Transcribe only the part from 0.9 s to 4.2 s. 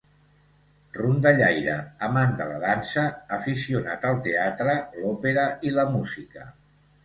Rondallaire, amant de la dansa, aficionat al